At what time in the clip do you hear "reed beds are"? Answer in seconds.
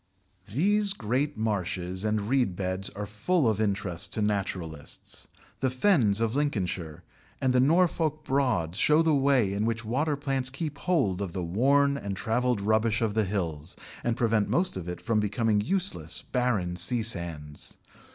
2.27-3.05